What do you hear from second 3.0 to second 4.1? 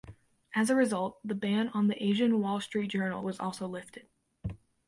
was also lifted.